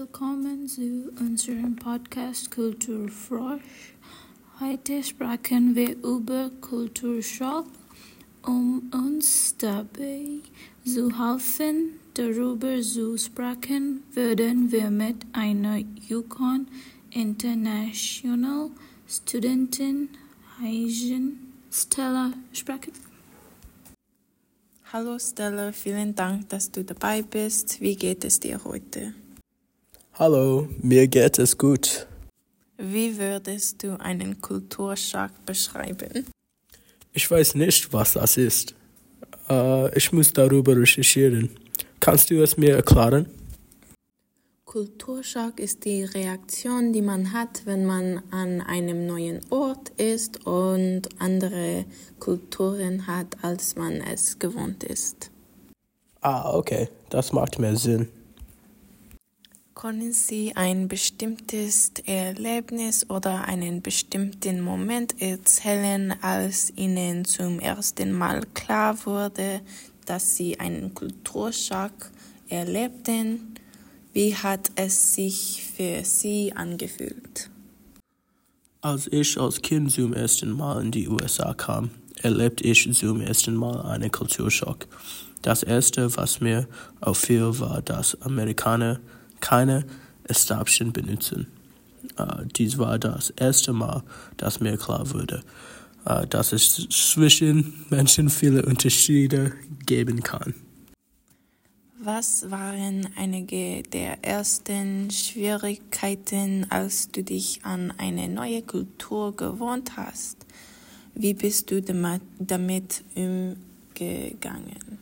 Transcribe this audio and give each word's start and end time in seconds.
willkommen 0.00 0.68
zu 0.68 1.10
unserem 1.18 1.74
Podcast 1.74 2.52
Kulturfrosch. 2.52 3.94
Heute 4.60 5.02
sprechen 5.02 5.74
wir 5.74 5.96
über 6.04 6.52
Kulturschock. 6.60 7.66
Um 8.46 8.88
uns 8.94 9.56
dabei 9.58 10.38
zu 10.84 11.10
helfen, 11.18 11.98
darüber 12.14 12.80
zu 12.80 13.18
sprechen, 13.18 14.04
würden 14.12 14.70
wir 14.70 14.88
mit 14.92 15.16
einer 15.32 15.78
Yukon 16.06 16.68
International 17.10 18.70
Studentin 19.08 20.10
Heijin 20.60 21.40
Stella 21.72 22.34
sprechen. 22.52 22.92
Hallo 24.92 25.18
Stella, 25.18 25.72
vielen 25.72 26.14
Dank, 26.14 26.48
dass 26.50 26.70
du 26.70 26.84
dabei 26.84 27.22
bist. 27.22 27.80
Wie 27.80 27.96
geht 27.96 28.24
es 28.24 28.38
dir 28.38 28.62
heute? 28.62 29.12
Hallo, 30.18 30.66
mir 30.82 31.06
geht 31.06 31.38
es 31.38 31.56
gut. 31.56 32.08
Wie 32.76 33.16
würdest 33.16 33.80
du 33.84 34.00
einen 34.00 34.40
Kulturschock 34.40 35.30
beschreiben? 35.46 36.26
Ich 37.12 37.30
weiß 37.30 37.54
nicht, 37.54 37.92
was 37.92 38.14
das 38.14 38.36
ist. 38.36 38.74
Äh, 39.48 39.96
ich 39.96 40.10
muss 40.12 40.32
darüber 40.32 40.76
recherchieren. 40.76 41.50
Kannst 42.00 42.30
du 42.30 42.42
es 42.42 42.56
mir 42.56 42.74
erklären? 42.74 43.26
Kulturschock 44.64 45.60
ist 45.60 45.84
die 45.84 46.02
Reaktion, 46.02 46.92
die 46.92 47.02
man 47.02 47.32
hat, 47.32 47.64
wenn 47.64 47.86
man 47.86 48.20
an 48.32 48.60
einem 48.60 49.06
neuen 49.06 49.38
Ort 49.50 49.90
ist 49.98 50.44
und 50.44 51.02
andere 51.20 51.84
Kulturen 52.18 53.06
hat, 53.06 53.36
als 53.42 53.76
man 53.76 54.00
es 54.00 54.36
gewohnt 54.40 54.82
ist. 54.82 55.30
Ah, 56.22 56.52
okay, 56.52 56.88
das 57.08 57.32
macht 57.32 57.60
mehr 57.60 57.76
Sinn. 57.76 58.08
Können 59.80 60.12
Sie 60.12 60.56
ein 60.56 60.88
bestimmtes 60.88 61.92
Erlebnis 62.04 63.08
oder 63.08 63.44
einen 63.44 63.80
bestimmten 63.80 64.60
Moment 64.60 65.22
erzählen, 65.22 66.16
als 66.20 66.72
Ihnen 66.74 67.24
zum 67.24 67.60
ersten 67.60 68.10
Mal 68.10 68.42
klar 68.54 68.98
wurde, 69.06 69.60
dass 70.04 70.34
Sie 70.34 70.58
einen 70.58 70.94
Kulturschock 70.94 72.10
erlebten? 72.48 73.54
Wie 74.12 74.34
hat 74.34 74.72
es 74.74 75.14
sich 75.14 75.62
für 75.76 76.02
Sie 76.02 76.52
angefühlt? 76.52 77.48
Als 78.80 79.06
ich 79.12 79.38
als 79.38 79.62
Kind 79.62 79.92
zum 79.92 80.12
ersten 80.12 80.50
Mal 80.50 80.82
in 80.82 80.90
die 80.90 81.08
USA 81.08 81.54
kam, 81.54 81.90
erlebte 82.20 82.64
ich 82.64 82.92
zum 82.94 83.20
ersten 83.20 83.54
Mal 83.54 83.80
einen 83.82 84.10
Kulturschock. 84.10 84.88
Das 85.42 85.62
erste, 85.62 86.16
was 86.16 86.40
mir 86.40 86.66
auffiel, 87.00 87.60
war, 87.60 87.80
dass 87.80 88.20
Amerikaner 88.22 88.98
keine 89.40 89.84
Establishment 90.24 90.92
benutzen. 90.94 91.46
Uh, 92.18 92.44
dies 92.56 92.78
war 92.78 92.98
das 92.98 93.30
erste 93.30 93.72
Mal, 93.72 94.02
dass 94.36 94.60
mir 94.60 94.76
klar 94.76 95.10
wurde, 95.12 95.42
uh, 96.08 96.24
dass 96.26 96.52
es 96.52 96.88
zwischen 96.88 97.84
Menschen 97.90 98.28
viele 98.28 98.64
Unterschiede 98.64 99.52
geben 99.86 100.22
kann. 100.22 100.54
Was 102.00 102.48
waren 102.50 103.08
einige 103.16 103.82
der 103.82 104.24
ersten 104.24 105.10
Schwierigkeiten, 105.10 106.66
als 106.70 107.10
du 107.10 107.24
dich 107.24 107.64
an 107.64 107.92
eine 107.98 108.28
neue 108.28 108.62
Kultur 108.62 109.34
gewohnt 109.34 109.96
hast? 109.96 110.36
Wie 111.14 111.34
bist 111.34 111.72
du 111.72 111.82
damit 111.82 113.04
umgegangen? 113.16 114.98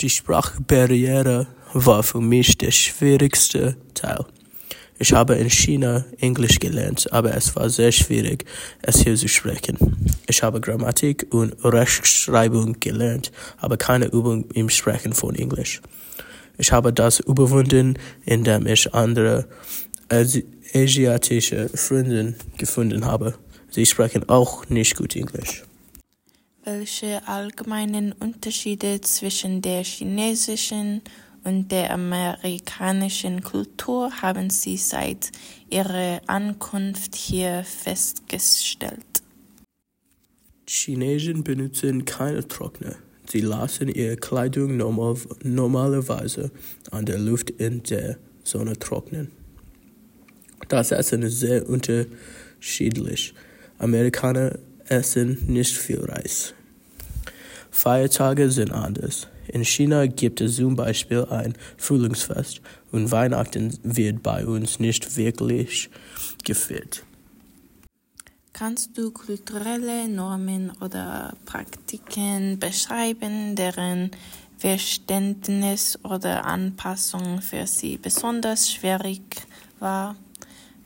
Die 0.00 0.10
Sprachbarriere 0.10 1.46
war 1.74 2.02
für 2.02 2.20
mich 2.20 2.58
der 2.58 2.70
schwierigste 2.70 3.76
Teil. 3.94 4.24
Ich 5.00 5.12
habe 5.12 5.36
in 5.36 5.48
China 5.48 6.04
Englisch 6.18 6.58
gelernt, 6.58 7.12
aber 7.12 7.32
es 7.36 7.54
war 7.54 7.70
sehr 7.70 7.92
schwierig, 7.92 8.44
es 8.82 9.02
hier 9.02 9.14
zu 9.14 9.28
sprechen. 9.28 9.76
Ich 10.26 10.42
habe 10.42 10.60
Grammatik 10.60 11.26
und 11.30 11.54
Rechtschreibung 11.64 12.80
gelernt, 12.80 13.30
aber 13.58 13.76
keine 13.76 14.06
Übung 14.06 14.50
im 14.54 14.68
Sprechen 14.68 15.12
von 15.12 15.36
Englisch. 15.36 15.80
Ich 16.56 16.72
habe 16.72 16.92
das 16.92 17.20
überwunden, 17.20 17.96
indem 18.24 18.66
ich 18.66 18.92
andere 18.92 19.46
asiatische 20.10 21.68
Freunde 21.68 22.34
gefunden 22.56 23.04
habe. 23.04 23.34
Sie 23.70 23.86
sprechen 23.86 24.28
auch 24.28 24.68
nicht 24.68 24.96
gut 24.96 25.14
Englisch. 25.14 25.62
Welche 26.64 27.26
allgemeinen 27.28 28.12
Unterschiede 28.12 29.00
zwischen 29.00 29.62
der 29.62 29.84
chinesischen 29.84 31.02
und 31.48 31.72
der 31.72 31.92
amerikanischen 31.92 33.42
Kultur 33.42 34.12
haben 34.20 34.50
Sie 34.50 34.76
seit 34.76 35.32
Ihrer 35.70 36.20
Ankunft 36.26 37.14
hier 37.14 37.64
festgestellt? 37.64 39.22
Chinesen 40.68 41.42
benutzen 41.42 42.04
keine 42.04 42.46
Trockner. 42.46 42.96
Sie 43.26 43.40
lassen 43.40 43.88
ihre 43.88 44.16
Kleidung 44.16 44.76
normal, 44.76 45.16
normalerweise 45.42 46.50
an 46.90 47.06
der 47.06 47.18
Luft 47.18 47.48
in 47.50 47.82
der 47.82 48.18
Sonne 48.44 48.78
trocknen. 48.78 49.30
Das 50.68 50.92
Essen 50.92 51.22
ist 51.22 51.40
sehr 51.40 51.66
unterschiedlich. 51.66 53.32
Amerikaner 53.78 54.58
essen 54.86 55.46
nicht 55.46 55.76
viel 55.76 56.00
Reis. 56.00 56.52
Feiertage 57.70 58.50
sind 58.50 58.70
anders. 58.70 59.28
In 59.48 59.64
China 59.64 60.06
gibt 60.06 60.40
es 60.40 60.56
zum 60.56 60.76
Beispiel 60.76 61.24
ein 61.30 61.54
Frühlingsfest 61.76 62.60
und 62.92 63.10
Weihnachten 63.10 63.78
wird 63.82 64.22
bei 64.22 64.46
uns 64.46 64.78
nicht 64.78 65.16
wirklich 65.16 65.90
gefeiert. 66.44 67.04
Kannst 68.52 68.98
du 68.98 69.12
kulturelle 69.12 70.08
Normen 70.08 70.72
oder 70.80 71.36
Praktiken 71.46 72.58
beschreiben, 72.58 73.54
deren 73.54 74.10
Verständnis 74.56 75.96
oder 76.02 76.44
Anpassung 76.44 77.40
für 77.40 77.66
sie 77.68 77.96
besonders 77.96 78.68
schwierig 78.68 79.22
war? 79.78 80.16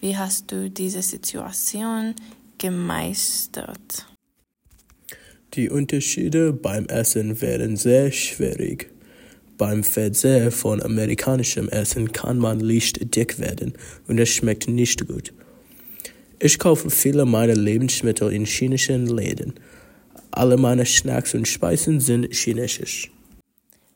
Wie 0.00 0.16
hast 0.16 0.52
du 0.52 0.68
diese 0.68 1.00
Situation 1.00 2.14
gemeistert? 2.58 4.06
Die 5.54 5.68
Unterschiede 5.68 6.54
beim 6.54 6.86
Essen 6.86 7.42
werden 7.42 7.76
sehr 7.76 8.10
schwierig. 8.10 8.90
Beim 9.58 9.84
Verzehr 9.84 10.50
von 10.50 10.82
amerikanischem 10.82 11.68
Essen 11.68 12.10
kann 12.10 12.38
man 12.38 12.60
leicht 12.60 13.14
dick 13.14 13.38
werden 13.38 13.74
und 14.08 14.18
es 14.18 14.30
schmeckt 14.30 14.66
nicht 14.66 15.06
gut. 15.06 15.34
Ich 16.38 16.58
kaufe 16.58 16.88
viele 16.88 17.26
meiner 17.26 17.54
Lebensmittel 17.54 18.32
in 18.32 18.46
chinesischen 18.46 19.06
Läden. 19.06 19.52
Alle 20.30 20.56
meine 20.56 20.86
Snacks 20.86 21.34
und 21.34 21.46
Speisen 21.46 22.00
sind 22.00 22.34
chinesisch. 22.34 23.10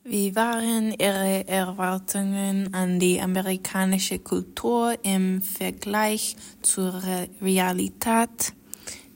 Wie 0.05 0.37
waren 0.37 0.93
Ihre 0.93 1.49
Erwartungen 1.49 2.73
an 2.75 3.01
die 3.01 3.19
amerikanische 3.19 4.19
Kultur 4.19 4.95
im 5.03 5.41
Vergleich 5.41 6.37
zur 6.61 7.03
Realität, 7.41 8.53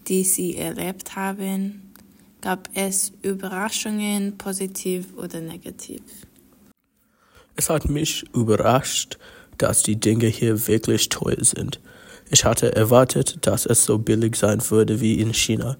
die 0.09 0.25
Sie 0.25 0.57
erlebt 0.57 1.15
haben? 1.15 1.90
Gab 2.41 2.71
es 2.73 3.13
Überraschungen, 3.23 4.39
positiv 4.39 5.07
oder 5.17 5.41
negativ? 5.41 6.01
Es 7.55 7.69
hat 7.69 7.91
mich 7.91 8.25
überrascht, 8.35 9.19
dass 9.59 9.83
die 9.83 9.97
Dinge 9.97 10.27
hier 10.27 10.67
wirklich 10.67 11.11
teuer 11.11 11.45
sind. 11.45 11.81
Ich 12.31 12.45
hatte 12.45 12.75
erwartet, 12.75 13.39
dass 13.43 13.67
es 13.67 13.85
so 13.85 13.99
billig 13.99 14.37
sein 14.37 14.63
würde 14.71 15.01
wie 15.01 15.21
in 15.21 15.35
China. 15.35 15.77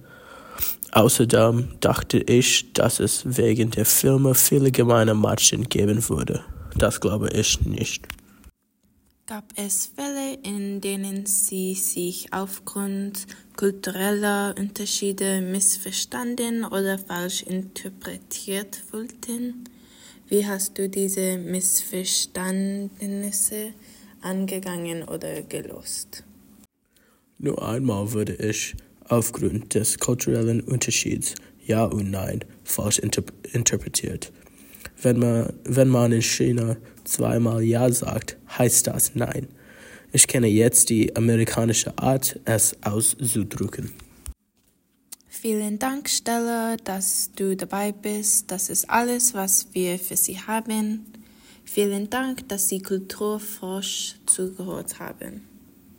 Außerdem 0.93 1.69
dachte 1.81 2.19
ich, 2.19 2.73
dass 2.75 3.01
es 3.01 3.23
wegen 3.25 3.71
der 3.71 3.87
Filme 3.87 4.35
viele 4.35 4.71
gemeine 4.71 5.15
Matschen 5.15 5.69
geben 5.69 6.07
würde. 6.09 6.45
Das 6.77 7.01
glaube 7.01 7.31
ich 7.31 7.61
nicht. 7.63 8.07
Gab 9.31 9.47
es 9.55 9.87
Fälle, 9.87 10.35
in 10.43 10.81
denen 10.81 11.25
Sie 11.25 11.75
sich 11.75 12.33
aufgrund 12.33 13.29
kultureller 13.57 14.57
Unterschiede 14.59 15.41
missverstanden 15.41 16.65
oder 16.65 16.99
falsch 16.99 17.45
interpretiert 17.45 18.75
fühlten? 18.75 19.69
Wie 20.29 20.45
hast 20.45 20.77
du 20.79 20.89
diese 20.89 21.39
Missverständnisse 21.39 23.73
angegangen 24.21 25.05
oder 25.05 25.43
gelöst? 25.43 26.25
Nur 27.39 27.65
einmal 27.65 28.13
wurde 28.13 28.35
ich 28.35 28.75
aufgrund 29.05 29.77
des 29.77 30.01
kulturellen 30.01 30.61
Unterschieds 30.61 31.37
Ja 31.65 31.85
und 31.85 32.11
Nein 32.11 32.45
falsch 32.65 32.99
inter 32.99 33.23
interpretiert. 33.53 34.33
Wenn 35.03 35.19
man, 35.19 35.53
wenn 35.65 35.89
man 35.89 36.13
in 36.13 36.23
China 36.23 36.77
zweimal 37.05 37.63
Ja 37.63 37.91
sagt, 37.91 38.37
heißt 38.59 38.87
das 38.87 39.15
Nein. 39.15 39.49
Ich 40.13 40.27
kenne 40.27 40.49
jetzt 40.49 40.91
die 40.91 41.15
amerikanische 41.17 41.97
Art, 41.97 42.39
es 42.45 42.77
auszudrücken. 42.83 43.93
Vielen 45.29 45.79
Dank, 45.79 46.09
Stella, 46.09 46.77
dass 46.77 47.31
du 47.35 47.57
dabei 47.57 47.93
bist. 47.93 48.51
Das 48.51 48.69
ist 48.69 48.91
alles, 48.91 49.33
was 49.33 49.69
wir 49.73 49.99
für 49.99 50.17
Sie 50.17 50.39
haben. 50.39 51.07
Vielen 51.65 52.11
Dank, 52.11 52.49
dass 52.49 52.69
Sie 52.69 52.83
Kulturfrosch 52.83 54.17
zugehört 54.27 54.99
haben. 54.99 55.50